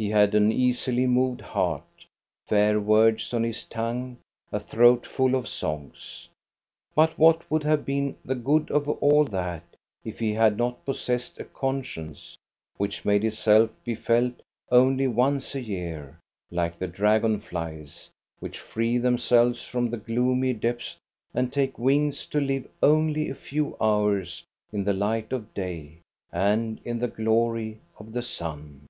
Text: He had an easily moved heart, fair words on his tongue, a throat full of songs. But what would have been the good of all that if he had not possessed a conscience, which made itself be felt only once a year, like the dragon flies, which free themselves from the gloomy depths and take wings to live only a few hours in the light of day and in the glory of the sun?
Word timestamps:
He 0.00 0.08
had 0.08 0.34
an 0.34 0.50
easily 0.50 1.06
moved 1.06 1.42
heart, 1.42 2.06
fair 2.46 2.80
words 2.80 3.34
on 3.34 3.42
his 3.42 3.66
tongue, 3.66 4.16
a 4.50 4.58
throat 4.58 5.04
full 5.06 5.34
of 5.34 5.46
songs. 5.46 6.26
But 6.94 7.18
what 7.18 7.50
would 7.50 7.64
have 7.64 7.84
been 7.84 8.16
the 8.24 8.34
good 8.34 8.70
of 8.70 8.88
all 8.88 9.24
that 9.26 9.62
if 10.02 10.18
he 10.18 10.32
had 10.32 10.56
not 10.56 10.86
possessed 10.86 11.38
a 11.38 11.44
conscience, 11.44 12.38
which 12.78 13.04
made 13.04 13.24
itself 13.26 13.68
be 13.84 13.94
felt 13.94 14.32
only 14.70 15.06
once 15.06 15.54
a 15.54 15.60
year, 15.60 16.16
like 16.50 16.78
the 16.78 16.88
dragon 16.88 17.38
flies, 17.38 18.08
which 18.38 18.58
free 18.58 18.96
themselves 18.96 19.66
from 19.66 19.90
the 19.90 19.98
gloomy 19.98 20.54
depths 20.54 20.96
and 21.34 21.52
take 21.52 21.78
wings 21.78 22.24
to 22.28 22.40
live 22.40 22.66
only 22.82 23.28
a 23.28 23.34
few 23.34 23.76
hours 23.82 24.44
in 24.72 24.82
the 24.84 24.94
light 24.94 25.30
of 25.30 25.52
day 25.52 25.98
and 26.32 26.80
in 26.86 27.00
the 27.00 27.08
glory 27.08 27.78
of 27.98 28.14
the 28.14 28.22
sun? 28.22 28.86